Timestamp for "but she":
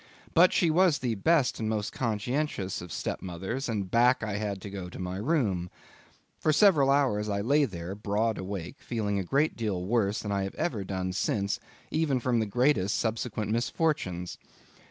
0.33-0.71